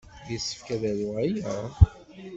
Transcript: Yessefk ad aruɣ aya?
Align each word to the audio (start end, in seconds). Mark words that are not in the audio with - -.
Yessefk 0.31 0.67
ad 0.75 0.83
aruɣ 0.91 1.15
aya? 1.23 1.51